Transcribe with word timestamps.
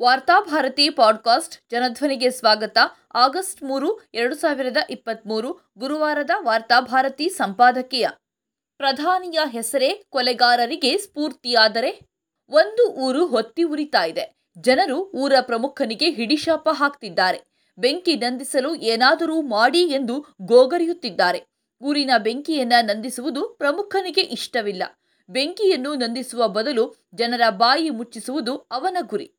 Varthabharati 0.00 0.90
podcast 0.90 1.56
ಜನಧ್ವನಿಗೆ 1.70 2.30
ಸ್ವಾಗತ. 2.30 2.78
August 3.14 3.62
ಮೂರು, 3.62 4.00
ಎರಡು 4.14 4.34
ಸಾವಿರದ 4.34 4.76
ಇಪ್ಪತ್ತ್ಮೂರು 4.90 5.60
ಗುರುವಾರದ 5.78 6.30
ವಾರ್ತಾಭಾರತಿ 6.38 7.28
ಸಂಪಾದಕೀಯ. 7.28 8.08
ಪ್ರಧಾನಿಯ 8.76 9.38
ಹೆಸರೇ 9.50 10.04
ಕೊಲೆಗಾರರಿಗೆ 10.10 10.98
ಸ್ಫೂರ್ತಿಯಾದರೆ 10.98 12.00
ಒಂದು 12.48 12.88
ಊರು 12.88 13.26
ಹೊತ್ತಿ 13.26 13.62
ಉರಿತಾ 13.62 14.04
ಇದೆ. 14.04 14.42
ಜನರು 14.58 15.04
ಊರ 15.04 15.32
ಪ್ರಮುಖನಿಗೆ 15.40 16.10
ಹಿಡಿಶಾಪ 16.10 16.68
ಹಾಕ್ತಿದ್ದಾರೆ. 16.72 17.40
ಬೆಂಕಿ 17.78 18.16
ನಂದಿಸಲು 18.16 18.74
ಏನಾದರೂ 18.74 19.42
ಮಾಡಿ 19.42 19.80
ಎಂದು 19.80 20.26
ಗೋಗರಿಯುತ್ತಿದ್ದಾರೆ. 20.42 21.44
ಊರಿನ 21.82 22.10
ಬೆಂಕಿಯನ್ನ 22.18 22.72
ನಂದಿಸುವುದು 22.82 23.48
ಪ್ರಮುಖನಿಗೆ 23.48 24.20
ಇಷ್ಟವಿಲ್ಲ. 24.20 24.82
ಬೆಂಕಿಯನ್ನು 25.28 25.94
ನಂದಿಸುವ 25.94 26.48
ಬದಲು 26.48 26.94
ಜನರ 27.14 27.40
ಬಾಯಿ 27.50 27.90
ಮುಚ್ಚಿಸುವುದು 27.90 28.56
ಅವನ 28.56 28.96
ಗುರಿ. 29.00 29.32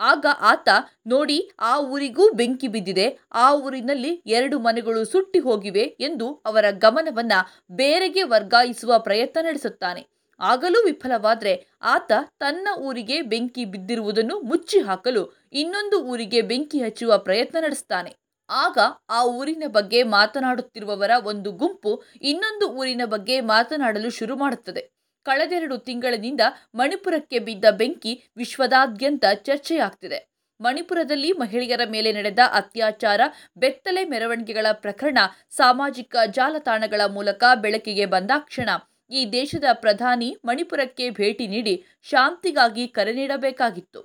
ಆಗ 0.00 0.26
ಆತ, 0.40 0.68
ನೋಡಿ, 1.06 1.50
ಆ 1.60 1.80
ಊರಿಗೂ 1.80 2.32
ಬೆಂಕಿ 2.32 2.68
ಬಿದ್ದಿದೆ. 2.68 3.18
ಆ 3.32 3.54
ಊರಿನಲ್ಲಿ 3.54 4.22
ಎರಡು 4.26 4.58
ಮನೆಗಳು 4.58 5.04
ಸುಟ್ಟಿ 5.04 5.38
ಹೋಗಿವೆ 5.38 5.80
ಎಂದು 5.80 6.42
ಅವರ 6.46 6.64
ಗಮನವನ್ನ 6.70 7.32
ಬೇರೆಗೆ 7.70 8.22
ವರ್ಗಾಯಿಸುವ 8.22 8.98
ಪ್ರಯತ್ನ 8.98 9.40
ನಡೆಸುತ್ತಾನೆ. 9.42 10.08
ಆಗಲೂ 10.40 10.84
ವಿಫಲವಾದರೆ 10.84 11.66
ಆತ 11.82 12.12
ತನ್ನ 12.38 12.68
ಊರಿಗೆ 12.78 13.22
ಬೆಂಕಿ 13.22 13.64
ಬಿದ್ದಿರುವುದನ್ನು 13.64 14.40
ಮುಚ್ಚಿ 14.40 14.78
ಹಾಕಲು 14.78 15.48
ಇನ್ನೊಂದು 15.52 16.04
ಊರಿಗೆ 16.04 16.42
ಬೆಂಕಿ 16.42 16.82
ಹಚ್ಚುವ 16.82 17.18
ಪ್ರಯತ್ನ 17.18 17.58
ನಡೆಸ್ತಾನೆ. 17.60 18.16
ಆಗ 18.50 18.78
ಆ 19.10 19.24
ಊರಿನ 19.24 19.62
ಬಗ್ಗೆ 19.66 20.02
ಮಾತನಾಡುತ್ತಿರುವವರ 20.02 21.10
ಒಂದು 21.24 21.52
ಗುಂಪು 21.52 22.02
ಇನ್ನೊಂದು 22.22 22.68
ಊರಿನ 22.68 23.02
ಬಗ್ಗೆ 23.04 23.40
ಮಾತನಾಡಲು 23.40 24.10
ಶುರು 24.10 24.36
ಮಾಡುತ್ತದೆ. 24.36 24.97
ಕಳೆದೆರಡು 25.28 25.78
ತಿಂಗಳಿನಿಂದ 25.78 26.40
ಮಣಿಪುರಕ್ಕೆ 26.74 27.38
ಬಿದ್ದ 27.38 27.64
ಬೆಂಕಿ 27.70 28.12
ವಿಶ್ವದಾದ್ಯಂತ 28.36 29.24
ಚರ್ಚೆಯಾಗ್ತಿದೆ. 29.34 30.18
ಮಣಿಪುರದಲ್ಲಿ 30.60 31.32
ಮಹಿಳೆಯರ 31.32 31.80
ಮೇಲೆ 31.90 32.12
ನಡೆದ 32.12 32.38
ಅತ್ಯಾಚಾರ, 32.52 33.20
ಬೆತ್ತಲೆ 33.56 34.04
ಮೆರವಣಿಗೆಗಳ 34.04 34.66
ಪ್ರಕರಣ, 34.72 35.18
ಸಾಮಾಜಿಕ 35.50 36.16
ಜಾಲತಾಣಗಳ 36.30 37.00
ಮೂಲಕ 37.06 37.44
ಬೆಳಕಿಗೆ 37.54 38.06
ಬಂದಾಕ್ಷಣ 38.06 38.68
ಈ 39.10 39.20
ದೇಶದ 39.32 39.64
ಪ್ರಧಾನಿ 39.72 40.36
ಮಣಿಪುರಕ್ಕೆ 40.44 41.10
ಭೇಟಿ 41.10 41.46
ನೀಡಿ 41.46 41.84
ಶಾಂತಿಗಾಗಿ 42.02 42.88
ಕರೆ 42.88 43.12
ನೀಡಬೇಕಾಗಿತ್ತು. 43.12 44.00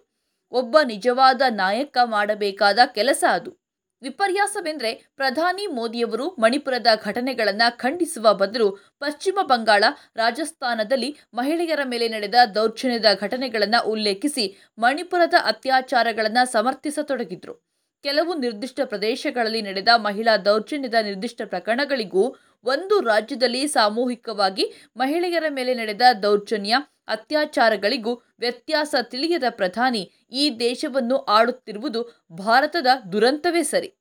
ಒಬ್ಬ 0.52 0.78
ನಿಜವಾದ 0.86 1.42
ನಾಯಕ 1.50 1.98
ಮಾಡಬೇಕಾದ 2.06 2.80
ಕೆಲಸ 2.86 3.24
ಅದು. 3.32 3.63
ವಿಪರ್ಯಾಸವೆಂದರೆ 4.04 4.94
ಪ್ರಧಾನಿ 5.16 5.68
ಮೋದಿಯವರು 5.68 6.30
ಮಣಿಪುರದ 6.40 6.88
ಘಟನೆಗಳನ್ನು 7.04 7.78
ಖಂಡಿಸುವ 7.78 8.34
ಬದಲು 8.34 8.68
ಪಶ್ಚಿಮ 9.00 9.40
ಬಂಗಾಳ 9.42 9.84
ರಾಜಸ್ಥಾನದಲ್ಲಿ 10.16 11.18
ಮಹಿಳೆಯರ 11.34 11.80
ಮೇಲೆ 11.86 12.08
ನಡೆದ 12.08 12.36
ದೌರ್ಜನ್ಯದ 12.56 13.06
ಘಟನೆಗಳನ್ನು 13.22 13.88
ಉಲ್ಲೇಖಿಸಿ 13.90 14.46
ಮಣಿಪುರದ 14.78 15.34
ಅತ್ಯಾಚಾರಗಳನ್ನು 15.46 16.52
ಸಮರ್ಥಿಸತೊಡಗಿದ್ರು. 16.52 17.56
ಕೆಲವು 18.04 18.34
ನಿರ್ದಿಷ್ಟ 18.34 18.80
ಪ್ರದೇಶಗಳಲ್ಲಿ 18.86 19.62
ನಡೆದ 19.62 19.88
ಮಹಿಳಾ 19.98 20.38
ದೌರ್ಜನ್ಯದ 20.38 20.94
ನಿರ್ದಿಷ್ಟ 20.94 21.42
ಪ್ರಕರಣಗಳಿಗೂ 21.46 22.24
ಒಂದು 22.64 23.00
ರಾಜ್ಯದಲ್ಲಿ 23.00 23.68
ಸಾಮೂಹಿಕವಾಗಿ 23.68 24.74
ಮಹಿಳೆಯರ 24.98 25.44
ಮೇಲೆ 25.50 25.74
ನಡೆದ 25.74 26.02
ದೌರ್ಜನ್ಯ, 26.24 26.76
ಅತ್ಯಾಚಾರಗಳಿಗೂ 27.08 28.22
ವ್ಯತ್ಯಾಸ 28.40 28.96
ತಿಳಿಯದ 29.02 29.44
ಪ್ರಧಾನಿ 29.50 30.12
ಈ 30.32 30.60
ದೇಶವನ್ನು 30.60 31.18
ಆಡುತ್ತಿರುವುದು 31.18 32.28
ಭಾರತದ 32.32 32.88
ದುರಂತವೇ 33.12 33.64
ಸರಿ. 33.64 33.94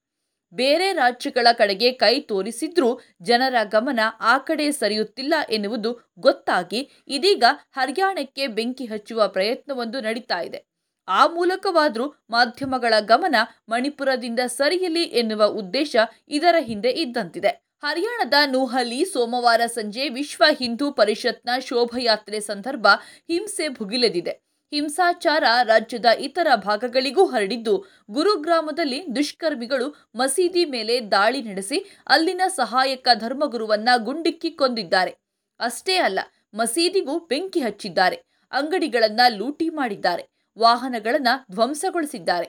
ಬೇರೆ 0.53 0.93
ರಾಜ್ಯಗಳ 0.93 1.47
ಕಡೆಗೆ 1.53 1.93
ಕೈ 1.93 2.21
ತೋರಿಸಿದ್ರೂ 2.21 3.01
ಜನರ 3.23 3.55
ಗಮನ 3.63 4.01
ಆ 4.21 4.39
ಕಡೆ 4.39 4.71
ಸರಿಯುತ್ತಿಲ್ಲ 4.71 5.35
ಎನ್ನುವುದು 5.51 6.13
ಗೊತ್ತಾಗಿ 6.19 6.89
ಇದೀಗ 7.09 7.45
ಹರ್ಯಾಣಕ್ಕೆ 7.73 8.47
ಬೆಂಕಿ 8.47 8.85
ಹಚ್ಚುವ 8.85 9.29
ಪ್ರಯತ್ನವೊಂದು 9.29 10.01
ನಡೀತಾ 10.01 10.41
ಇದೆ. 10.41 10.61
ಆ 11.09 11.27
ಮೂಲಕವಾದರೂ 11.27 12.15
ಮಾಧ್ಯಮಗಳ 12.31 12.95
ಗಮನ 13.01 13.37
ಮಣಿಪುರದಿಂದ 13.69 14.41
ಸರಿಯಲಿ 14.47 15.03
ಎನ್ನುವ 15.03 15.45
ಉದ್ದೇಶ 15.45 15.97
ಇದರ 16.29 16.55
ಹಿಂದೆ 16.59 16.91
ಇದ್ದಂತಿದೆ. 16.91 17.72
ಹರಿಯಾಣದ 17.83 18.35
ನೂಹಲಿ 18.47 19.05
ಸೋಮವಾರ 19.05 19.63
ಸಂಜೆ 19.67 20.09
ವಿಶ್ವ 20.09 20.45
ಹಿಂದೂ 20.59 20.93
ಪರಿಷತ್ನ 20.93 21.51
ಶೋಭಯಾತ್ರೆ 21.61 22.41
ಸಂದರ್ಭ 22.41 22.87
ಹಿಂಸೆ 23.29 23.69
ಭುಗಿಲೆದಿದೆ. 23.69 24.35
ಹಿಂಸಾಚಾರ 24.73 25.45
ರಾಜ್ಯದ 25.63 26.07
ಇತರ 26.19 26.47
ಭಾಗಗಳಿಗೂ 26.57 27.25
ಹರಡಿದ್ದು, 27.27 27.75
ಗುರುಗ್ರಾಮದಲ್ಲಿ 28.11 29.01
ದುಷ್ಕರ್ಮಿಗಳು 29.17 29.89
ಮಸೀದಿ 30.15 30.65
ಮೇಲೆ 30.65 31.01
ದಾಳಿ 31.11 31.43
ನಡೆಸಿ 31.43 31.79
ಅಲ್ಲಿನ 32.07 32.43
ಸಹಾಯಕ 32.57 33.09
ಧರ್ಮಗುರುವನ್ನ 33.15 33.89
ಗುಂಡಿಕ್ಕಿ 33.97 34.51
ಕೊಂದಿದ್ದಾರೆ. 34.51 35.13
ಅಷ್ಟೇ 35.61 35.97
ಅಲ್ಲ, 35.97 36.21
ಮಸೀದಿಗೂ 36.55 37.19
ಬೆಂಕಿ 37.19 37.61
ಹಚ್ಚಿದ್ದಾರೆ. 37.61 38.19
ಅಂಗಡಿಗಳನ್ನ 38.53 39.21
ಲೂಟಿ 39.29 39.69
ಮಾಡಿದ್ದಾರೆ. 39.71 40.25
ವಾಹನಗಳನ್ನ 40.57 41.31
ಧ್ವಂಸಗೊಳಿಸಿದ್ದಾರೆ. 41.51 42.49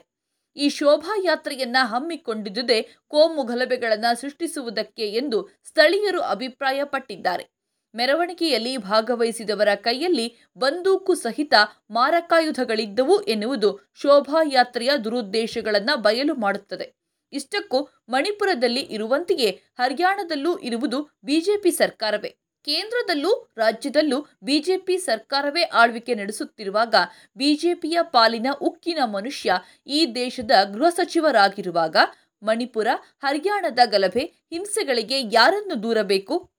ಈ 0.56 0.68
ಶೋಭಾಯಾತ್ರೆಯನ್ನ 0.68 1.76
ಹಮ್ಮಿಕೊಂಡಿದ್ದುದೇ 1.82 2.88
ಕೋಮು 3.08 3.42
ಗಲಭೆಗಳನ್ನು 3.42 4.20
ಸೃಷ್ಟಿಸುವುದಕ್ಕೆ 4.20 5.08
ಎಂದು 5.08 5.48
ಸ್ಥಳೀಯರು 5.64 6.20
ಅಭಿಪ್ರಾಯಪಟ್ಟಿದ್ದಾರೆ. 6.20 7.54
ಮೆರವಣಿಗೆಯಲ್ಲಿ 7.94 8.76
ಭಾಗವಹಿಸಿದವರ 8.76 9.74
ಕೈಯಲ್ಲಿ 9.74 10.36
ಬಂದೂಕು 10.56 11.14
ಸಹಿತ 11.14 11.54
ಮಾರಕಾಯುಧಗಳಿದ್ದವು 11.90 13.22
ಎನ್ನುವುದು 13.22 13.80
ಶೋಭಾಯಾತ್ರೆಯ 13.94 14.90
ದುರುದ್ದೇಶಗಳನ್ನು 15.04 16.02
ಬಯಲು 16.02 16.34
ಮಾಡುತ್ತದೆ. 16.34 16.94
ಇಷ್ಟಕ್ಕೂ 17.32 17.88
ಮಣಿಪುರದಲ್ಲಿ 18.08 18.80
ಇರುವಂತೆಯೇ 18.80 19.50
ಹರಿಯಾಣದಲ್ಲೂ 19.78 20.58
ಇರುವುದು 20.58 21.02
ಬಿಜೆಪಿ 21.24 21.70
ಸರ್ಕಾರವೇ. 21.70 22.43
ಕೇಂದ್ರದಲ್ಲೂ 22.64 23.54
ರಾಜ್ಯದಲ್ಲೂ 23.56 24.26
ಬಿಜೆಪಿ 24.42 24.98
ಸರ್ಕಾರವೇ 24.98 25.62
ಆಳ್ವಿಕೆ 25.62 26.14
ನಡೆಸುತ್ತಿರುವಾಗ 26.14 26.94
ಬಿಜೆಪಿಯ 27.36 27.98
ಪಾಲಿನ 28.02 28.46
ಉಕ್ಕಿನ 28.60 28.98
ಮನುಷ್ಯ 29.04 29.58
ಈ 29.86 30.06
ದೇಶದ 30.14 30.50
ಗೃಹ 30.72 30.88
ಸಚಿವರಾಗಿರುವಾಗ 30.88 31.96
ಮಣಿಪುರ, 32.42 32.88
ಹರಿಯಾಣದ 33.22 33.78
ಗಲಭೆ, 33.84 34.20
ಹಿಂಸೆಗಳಿಗೆ 34.20 35.20
ಯಾರನ್ನು 35.32 35.82
ದೂರಬೇಕು? 35.82 36.50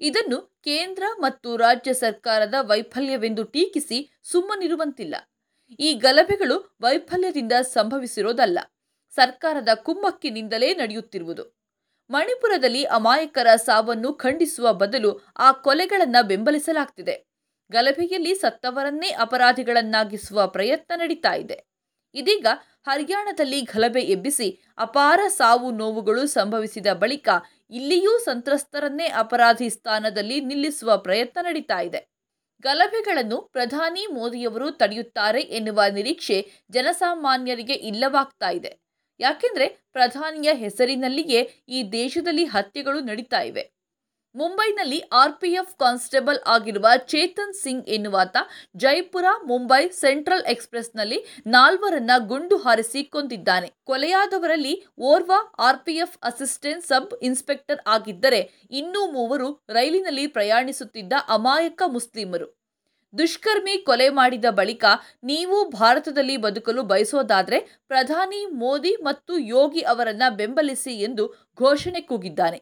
ಇದನ್ನು 0.00 0.38
ಕೇಂದ್ರ 0.64 1.02
ಮತ್ತು 1.18 1.56
ರಾಜ್ಯ 1.56 1.92
ಸರ್ಕಾರದ 1.92 2.54
ವೈಫಲ್ಯವೆಂದು 2.60 3.44
ಟೀಕಿಸಿ 3.44 4.20
ಸುಮ್ಮನಿರುವಂತಿಲ್ಲ. 4.22 5.14
ಈ 5.78 5.94
ಗಲಭೆಗಳು 5.94 6.76
ವೈಫಲ್ಯದಿಂದ 6.80 7.52
ಸಂಭವಿಸಿರೋದಲ್ಲ. 7.52 8.58
ಸರ್ಕಾರದ 9.10 9.68
ಕುಮ್ಮಕ್ಕಿನಿಂದಲೇ 9.74 10.74
ನಡೆಯುತ್ತಿರುವುದು. 10.74 11.63
ಮಣಿಪುರದಲ್ಲಿ 12.10 12.84
ಅಮಾಯಕರ 12.84 13.46
ಸಾವನ್ನು 13.56 14.12
ಖಂಡಿಸುವ 14.12 14.72
ಬದಲು 14.72 15.20
ಆ 15.36 15.52
ಕೊಲೆಗಳನ್ನು 15.52 16.26
ಬೆಂಬಲಿಸಲಾಗ್ತಿದೆ. 16.26 17.26
ಗಲಭೆಯಲ್ಲಿ 17.72 18.34
ಸತ್ತವರನ್ನೇ 18.34 19.10
ಅಪರಾಧಿಗಳನ್ನಾಗಿಸುವ 19.10 20.46
ಪ್ರಯತ್ನ 20.46 20.92
ನಡೀತಾ 20.96 21.34
ಇದೆ. 21.34 21.64
ಇದೀಗ 22.14 22.46
ಹರಿಯಾಣದಲ್ಲಿ 22.86 23.60
ಗಲಭೆ 23.60 24.00
ಎಬ್ಬಿಸಿ 24.00 24.60
ಅಪಾರ 24.78 25.20
ಸಾವು 25.28 25.70
ನೋವುಗಳು 25.70 26.26
ಸಂಭವಿಸಿದ 26.26 26.86
ಬಳಿಕ 26.92 27.28
ಇಲ್ಲಿಯೂ 27.70 28.18
ಸಂತ್ರಸ್ತರನ್ನೇ 28.18 29.06
ಅಪರಾಧಿ 29.08 29.70
ಸ್ಥಾನದಲ್ಲಿ 29.70 30.40
ನಿಲ್ಲಿಸುವ 30.40 30.96
ಪ್ರಯತ್ನ 30.96 31.40
ನಡೀತಾ 31.42 31.80
ಇದೆ. 31.80 32.14
ಗಲಭೆಗಳನ್ನು 32.62 33.42
ಪ್ರಧಾನಿ 33.42 34.06
ಮೋದಿಯವರು 34.06 34.70
ತಡೆಯುತ್ತಾರೆ 34.70 35.40
ಎನ್ನುವ 35.40 35.82
ನಿರೀಕ್ಷೆ 35.92 36.50
ಜನಸಾಮಾನ್ಯರಿಗೆ 36.70 37.74
ಇಲ್ಲವಾಗ್ತಾ 37.74 38.50
ಇದೆ. 38.50 38.83
ಯಾಕೆಂದ್ರೆ 39.20 39.68
ಪ್ರಧಾನಿಯ 39.92 40.52
ಹೆಸರಿನಲ್ಲಿಯೇ 40.54 41.64
ಈ 41.68 41.90
ದೇಶದಲ್ಲಿ 41.92 42.44
ಹತ್ಯೆಗಳು 42.44 43.00
ನಡೀತಾ 43.00 43.40
ಇವೆ. 43.40 43.74
ಮುಂಬೈನಲ್ಲಿ 44.34 45.00
ಆರ್ 45.12 45.40
ಪಿ 45.40 45.52
ಎಫ್ 45.52 45.76
ಕಾನ್ಸ್ಟೇಬಲ್ 45.78 46.38
ಆಗಿರುವ 46.46 46.86
ಚೇತನ್ 46.96 47.54
ಸಿಂಗ್ 47.54 47.88
ಎನ್ನುವಾತ 47.88 48.36
ಜೈಪುರ, 48.76 49.24
ಮುಂಬೈ 49.44 49.88
ಸೆಂಟ್ರಲ್ 49.88 50.44
ಎಕ್ಸ್ಪ್ರೆಸ್ನಲ್ಲಿ 50.44 51.24
ನಾಲ್ವರನ್ನ 51.46 52.10
ಗುಂಡು 52.18 52.56
ಹಾರಿಸಿ 52.56 53.04
ಕೊಂದಿದ್ದಾನೆ. 53.04 53.72
ಕೊಲೆಯಾದವರಲ್ಲಿ 53.84 54.86
ಓರ್ವ 54.98 55.32
R 55.58 55.78
P 55.78 55.92
F 55.92 56.18
assistant 56.22 56.84
sub 56.84 57.14
inspector 57.22 57.80
ಆಗಿದ್ದರೆ 57.86 58.68
ಇನ್ನೂ 58.70 59.12
ಮೂವರು 59.12 59.64
ರೈಲಿನಲ್ಲಿ 59.68 60.26
ಪ್ರಯಾಣಿಸುತ್ತಿದ್ದ 60.26 61.12
ಅಮಾಯಕ 61.28 61.82
ಮುಸ್ಲಿಮರು. 61.86 62.63
ದುಷ್ಕರ್ಮಿ 63.14 63.78
ಕೊಲೆ 63.78 64.08
ಮಾಡಿದ 64.10 64.44
ಬಳಿಕ 64.50 64.84
ನೀವು 65.24 65.70
ಭಾರತದಲ್ಲಿ 65.70 66.36
ಬದುಕಲು 66.36 66.82
ಬಯಸೋದಾದರೆ 66.82 67.58
ಪ್ರಧಾನಿ 67.88 68.46
ಮೋದಿ 68.46 68.96
ಮತ್ತು 69.02 69.38
ಯೋಗಿ 69.38 69.80
ಅವರನ್ನ 69.80 70.22
ಬೆಂಬಲಿಸಿ 70.28 70.94
ಎಂದು 71.00 71.26
ಘೋಷಣೆ 71.58 72.00
ಕೂಗಿದ್ದಾನೆ. 72.00 72.58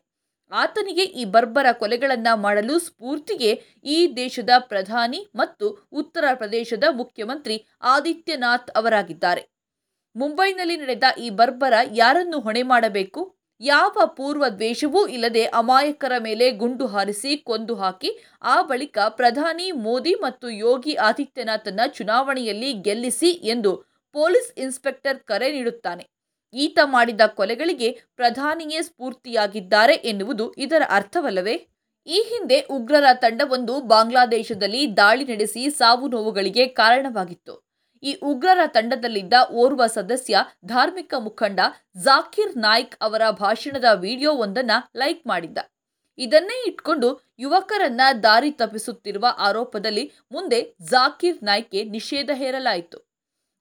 ಆತನಿಗೆ 0.52 1.02
ಈ 1.02 1.24
ಬರ್ಬರ 1.24 1.66
ಕೊಲೆಗಳನ್ನ 1.72 2.28
ಮಾಡಲು 2.34 2.78
ಸ್ಫೂರ್ತಿಗೆ 2.78 3.50
ಈ 3.84 4.14
ದೇಶದ 4.16 4.50
ಪ್ರಧಾನಿ 4.58 5.20
ಮತ್ತು 5.34 5.88
ಉತ್ತರ 5.92 6.24
ಪ್ರದೇಶದ 6.34 6.84
ಮುಖ್ಯಮಂತ್ರಿ 6.90 7.56
ಆದಿತ್ಯನಾಥ್ 7.82 8.70
ಅವರಾಗಿದ್ದಾರೆ. 8.70 9.42
ಮುಂಬೈನಲ್ಲಿ 10.16 10.76
ನಡೆದ 10.76 11.04
ಈ 11.18 11.30
ಬರ್ಬರ 11.30 11.74
ಯಾರನ್ನು 11.92 12.40
ಹೊಣೆ 12.40 12.62
ಮಾಡಬೇಕು? 12.62 13.20
ಯಾವ 13.62 13.94
ಪೂರ್ವ 14.16 14.44
ದ್ವೇಷವೂ 14.50 15.00
ಇಲ್ಲದೆ 15.06 15.44
ಅಮಾಯಕರ 15.44 16.14
ಮೇಲೆ 16.18 16.50
ಗುಂಡು 16.52 16.86
ಹಾರಿಸಿ 16.86 17.36
ಕೊಂದು 17.36 17.74
ಹಾಕಿ, 17.74 18.10
ಆ 18.44 18.62
ಬಳಿಕ 18.62 18.98
ಪ್ರಧಾನಿ 19.08 19.66
ಮೋದಿ 19.84 20.14
ಮತ್ತು 20.22 20.50
ಯೋಗಿ 20.64 20.94
ಆದಿತ್ಯನಾಥನ್ನ 21.08 21.80
ಚುನಾವಣೆಯಲ್ಲಿ 21.92 22.72
ಗೆಲ್ಲಿಸಿ 22.82 23.30
ಎಂದು 23.54 23.72
ಪೊಲೀಸ್ 24.14 24.50
ಇನ್ಸ್ಪೆಕ್ಟರ್ 24.58 25.18
ಕರೆ 25.24 25.52
ನೀಡುತ್ತಾನೆ. 25.52 26.04
ಈತ 26.54 26.78
ಮಾಡಿದ 26.84 27.22
ಕೊಲೆಗಳಿಗೆ 27.36 27.90
ಪ್ರಧಾನಿಯೇ 28.16 28.82
ಸ್ಫೂರ್ತಿಯಾಗಿದ್ದಾರೆ 28.82 29.94
ಎನ್ನುವುದು 30.10 30.46
ಇದರ 30.58 30.82
ಅರ್ಥವಲ್ಲವೇ? 30.90 31.56
ಈ 32.06 32.18
ಹಿಂದೆ 32.30 32.58
ಉಗ್ರರ 32.70 33.08
ತಂಡವೊಂದು 33.14 33.80
ಬಾಂಗ್ಲಾದೇಶದಲ್ಲಿ 33.82 34.82
ದಾಳಿ 34.96 35.24
ನಡೆಸಿ 35.24 35.70
ಸಾವು 35.70 36.08
ನೋವುಗಳಿಗೆ 36.08 36.66
ಕಾರಣವಾಗಿತ್ತು. 36.80 37.54
ಈ 38.02 38.12
ಉಗ್ರರ 38.22 38.60
ತಂಡದಲ್ಲಿದ್ದ 38.66 39.34
ಓರ್ವ 39.52 39.86
ಸದಸ್ಯ, 39.86 40.36
ಧಾರ್ಮಿಕ 40.64 41.14
ಮುಖಂಡ 41.18 41.60
ಜಾಕಿರ್ 41.96 42.56
ನಾಯ್ಕ್ 42.56 42.96
ಅವರ 43.00 43.22
ಭಾಷಣದ 43.30 43.84
ವಿಡಿಯೋವೊಂದನ್ನು 43.94 44.98
ಲೈಕ್ 44.98 45.26
ಮಾಡಿದ್ದ. 45.26 45.58
ಇದನ್ನೇ 46.18 46.68
ಇಟ್ಕೊಂಡು 46.68 47.08
ಯುವಕರನ್ನ 47.38 48.00
ದಾರಿ 48.22 48.50
ತಪ್ಪಿಸುತ್ತಿರುವ 48.52 49.26
ಆರೋಪದಲ್ಲಿ 49.38 50.12
ಮುಂದೆ 50.32 50.76
ಜಾಕಿರ್ 50.90 51.44
ನಾಯ್ಕ್ಗೆ 51.44 51.84
ನಿಷೇಧ 51.84 52.30
ಹೇರಲಾಯಿತು. 52.34 52.98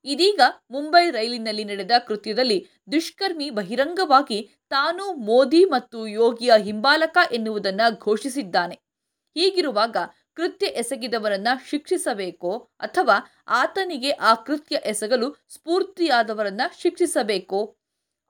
ಇದೀಗ 0.04 0.40
ಮುಂಬೈ 0.70 1.10
ರೈಲಿನಲ್ಲಿ 1.10 1.64
ನಡೆದ 1.64 1.90
ಕೃತ್ಯದಲ್ಲಿ 2.06 2.58
ದುಷ್ಕರ್ಮಿ 2.92 3.50
ಬಹಿರಂಗವಾಗಿ 3.50 4.38
ತಾನು 4.70 5.12
ಮೋದಿ 5.12 5.64
ಮತ್ತು 5.64 6.06
ಯೋಗಿಯ 6.06 6.52
ಹಿಂಬಾಲಕ 6.58 7.18
ಎನ್ನುವುದನ್ನು 7.32 7.98
ಘೋಷಿಸಿದ್ದಾನೆ. 7.98 8.74
ಹೀಗಿರುವಾಗ 9.36 9.96
ಕೃತ್ಯ 10.36 10.66
ಎಸಗಿದವರನ್ನ 10.66 11.48
ಶಿಕ್ಷಿಸಬೇಕೋ 11.68 12.58
ಅಥವಾ 12.80 13.16
ಆತನಿಗೆ 13.48 14.10
ಆ 14.10 14.34
ಕೃತ್ಯ 14.34 14.76
ಎಸಗಲು 14.84 15.36
ಸ್ಫೂರ್ತಿಯಾದವರನ್ನ 15.48 16.60
ಶಿಕ್ಷಿಸಬೇಕೋ. 16.78 17.76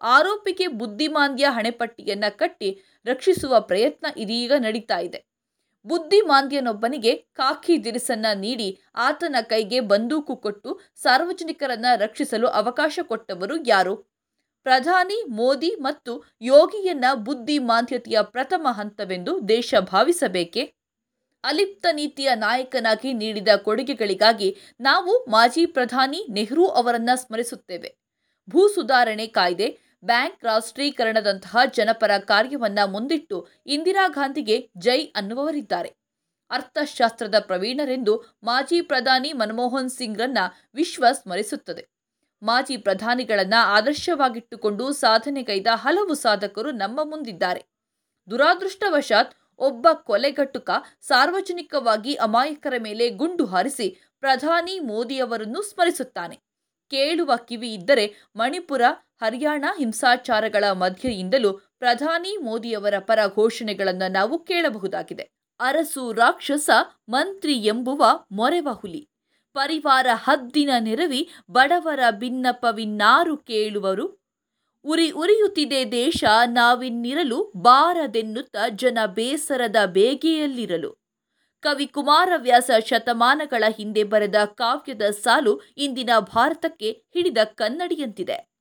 ಆರೋಪಿಗೆ 0.01 0.67
ಬುದ್ಧಿಮಾಂದ್ಯ 0.67 1.47
ಹಣೆಪಟ್ಟಿಯನ್ನ 1.49 2.25
ಕಟ್ಟಿ 2.29 2.71
ರಕ್ಷಿಸುವ 3.05 3.61
ಪ್ರಯತ್ನ 3.61 4.07
ಇದೀಗ 4.17 4.53
ನಡೀತಾ 4.59 4.99
ಇದೆ. 4.99 5.21
ಬುದ್ಧಿಮಾಂದ್ಯನೊಬ್ಬನಿಗೆ 5.85 7.17
ಕಾಕಿ 7.17 7.85
ದಿರಿಸನ್ನ 7.85 8.27
ನೀಡಿ 8.35 8.79
ಆತನ 8.95 9.37
ಕೈಗೆ 9.43 9.81
ಬಂದೂಕು 9.81 10.37
ಕೊಟ್ಟು 10.37 10.81
ಸಾರ್ವಜನಿಕರನ್ನ 10.97 11.87
ರಕ್ಷಿಸಲು 11.97 12.49
ಅವಕಾಶ 12.49 12.99
ಕೊಟ್ಟವರು 13.03 13.57
ಯಾರು? 13.67 13.97
ಪ್ರಧಾನಿ, 14.67 15.23
ಮೋದಿ 15.29 15.71
ಮತ್ತು 15.81 16.25
ಯೋಗಿಯನ್ನ 16.41 17.05
ಬುದ್ಧಿಮಾಂದ್ಯತೆಯ 17.15 18.19
ಪ್ರಥಮ 18.23 18.67
ಹಂತವೆಂದು 18.71 19.49
ದೇಶ 19.49 19.75
ಭಾವಿಸಬೇಕೇ? 19.81 20.82
ಅಲಿಪ್ತ 21.45 21.87
ನೀತಿಯ 21.93 22.35
ನಾಯಕನಾಗಿ 22.35 23.13
ನೀಡಿದ 23.13 23.49
ಕೊಡುಗೆಗಳಿಗಾಗಿ 23.57 24.57
ನಾವು 24.81 25.27
ಮಾಜಿ 25.31 25.67
ಪ್ರಧಾನಿ 25.67 26.27
ನೆಹರು 26.31 26.69
ಅವರನ್ನ 26.69 27.11
ಸ್ಮರಿಸುತ್ತೇವೆ. 27.15 27.97
ಭೂ 28.51 28.69
ಸುಧಾರಣೆ 28.69 29.27
ಕಾಯ್ದೆ, 29.27 29.79
ಬ್ಯಾಂಕ್ 30.05 30.45
ರಾಷ್ಟ್ರೀಕರಣದಂತಹ 30.45 31.57
ಜನಪರ 31.75 32.11
ಕಾರ್ಯವನ್ನ 32.19 32.79
ಮುಂದಿಟ್ಟು 32.87 33.49
ಇಂದಿರಾ 33.67 34.09
ಗಾಂಧಿಗೆ 34.09 34.71
ಜೈ 34.79 35.05
ಅನ್ನುವವರಿದ್ದಾರೆ. 35.05 35.93
ಅರ್ಥಶಾಸ್ತ್ರದ 36.51 37.39
ಪ್ರವೀಣರೆಂದು 37.39 38.25
ಮಾಜಿ 38.43 38.81
ಪ್ರಧಾನಿ 38.81 39.33
ಮನಮೋಹನ್ 39.33 39.91
ಸಿಂಗ್ರನ್ನ 39.91 40.39
ವಿಶ್ವ 40.75 41.05
ಸ್ಮರಿಸುತ್ತದೆ. 41.13 41.89
ಮಾಜಿ 42.43 42.77
ಪ್ರಧಾನಿಗಳನ್ನ 42.77 43.55
ಆದರ್ಶವಾಗಿಟ್ಟುಕೊಂಡು 43.59 44.93
ಸಾಧನೆಗೈದ 44.93 45.67
ಹಲವು 45.75 46.15
ಸಾಧಕರು 46.15 46.71
ನಮ್ಮ 46.71 47.01
ಮುಂದಿದ್ದಾರೆ. 47.05 47.65
ದುರಾದೃಷ್ಟವಶಾತ್ 48.31 49.35
ಒಬ್ಬ 49.63 49.89
ಕೊಲೆಗಟ್ಟುಕ 49.93 50.71
ಸಾರ್ವಜನಿಕವಾಗಿ 51.01 52.15
ಅಮಾಯಕರ 52.15 52.75
ಮೇಲೆ 52.79 53.09
ಗುಂಡು 53.09 53.47
ಹಾರಿಸಿ 53.47 53.89
ಪ್ರಧಾನಿ 54.21 54.79
ಮೋದಿಯವರನ್ನು 54.79 55.63
ಸ್ಮರಿಸುತ್ತಾನೆ. 55.63 56.37
ಕೇಳುವ 56.91 57.33
ಕಿವಿ 57.37 57.75
ಇದ್ದರೆ 57.75 58.15
ಮಣಿಪುರ, 58.37 58.83
ಹರಿಯಾಣ 59.23 59.65
ಹಿಂಸಾಚಾರಗಳ 59.79 60.65
ಮಧ್ಯೆಯಿಂದಲೂ 60.73 61.53
ಪ್ರಧಾನಿ 61.53 62.37
ಮೋದಿಯವರ 62.37 62.99
ಪರ 62.99 63.19
ಘೋಷಣೆಗಳನ್ನು 63.27 64.13
ನಾವು 64.13 64.39
ಕೇಳಬಹುದಾಗಿದೆ. 64.39 65.31
ಅರಸು 65.61 66.13
ರಾಕ್ಷಸ 66.13 66.71
ಮಂತ್ರಿ 67.09 67.55
ಎಂಬುವ 67.55 68.05
ಮೊರೆವ 68.33 68.69
ಹುಲಿ 68.73 69.09
ಪರಿವಾರ 69.55 70.07
ಹದ್ದಿನ 70.15 70.71
ನೆರವಿ 70.79 71.31
ಬಡವರ 71.51 72.01
ಭಿನ್ನಪ್ಪವಿನ್ನಾರು 72.11 73.37
ಕೇಳುವರು 73.37 74.22
ಉರಿ 74.85 75.11
ಉರಿಯುತ್ತಿದೆ 75.11 75.93
ದೇಶ 75.93 76.25
ನಾವಿನ್ನಿರಲು 76.47 77.53
ಬಾರದೆನ್ನುತ್ತ 77.57 78.57
ಜನ 78.77 78.99
ಬೇಸರದ 79.07 79.77
ಬೇಗೆಯಲ್ಲಿರಲು. 79.87 80.91
ಕವಿ 81.61 81.87
ಕುಮಾರವ್ಯಾಸ 81.87 82.71
ಶತಮಾನಗಳ 82.87 83.65
ಹಿಂದೆ 83.77 84.05
ಬರೆದ 84.05 84.35
ಕಾವ್ಯದ 84.45 85.03
ಸಾಲು 85.03 85.61
ಇಂದಿನ 85.77 86.11
ಭಾರತಕ್ಕೆ 86.19 86.91
ಹಿಡಿದ 86.91 87.39
ಕನ್ನಡಿಯಂತಿದೆ. 87.45 88.52